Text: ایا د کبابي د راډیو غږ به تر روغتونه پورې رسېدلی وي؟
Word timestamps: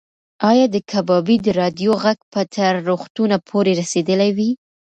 ایا 0.49 0.65
د 0.71 0.77
کبابي 0.91 1.37
د 1.45 1.47
راډیو 1.61 1.91
غږ 2.03 2.19
به 2.31 2.41
تر 2.55 2.73
روغتونه 2.89 3.35
پورې 3.49 3.71
رسېدلی 3.81 4.29
وي؟ 4.37 4.51